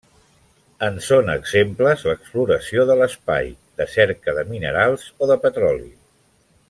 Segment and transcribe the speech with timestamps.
[0.85, 3.53] En són exemples l'exploració de l'espai,
[3.83, 5.89] de cerca de minerals o de petroli.